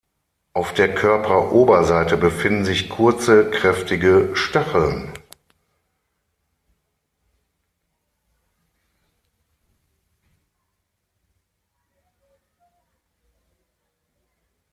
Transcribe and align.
Auf 0.53 0.73
der 0.73 0.95
Körperoberseite 0.95 2.17
befinden 2.17 2.65
sich 2.65 2.89
kurze, 2.89 3.51
kräftige 3.51 4.31
Stacheln. 4.33 5.13